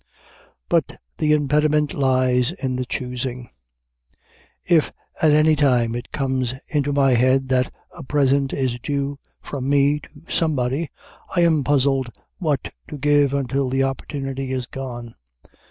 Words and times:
But 0.67 0.99
the 1.19 1.31
impediment 1.31 1.93
lies 1.93 2.51
in 2.53 2.75
the 2.75 2.87
choosing. 2.87 3.51
If, 4.65 4.91
at 5.21 5.29
any 5.31 5.55
time, 5.55 5.93
it 5.93 6.11
comes 6.11 6.55
into 6.69 6.91
my 6.91 7.11
head 7.11 7.49
that 7.49 7.71
a 7.95 8.01
present 8.01 8.51
is 8.51 8.79
due 8.79 9.19
from 9.43 9.69
me 9.69 9.99
to 9.99 10.09
somebody, 10.27 10.89
I 11.35 11.41
am 11.41 11.63
puzzled 11.63 12.09
what 12.39 12.73
to 12.87 12.97
give 12.97 13.31
until 13.31 13.69
the 13.69 13.83
opportunity 13.83 14.51
is 14.51 14.65
gone. 14.65 15.13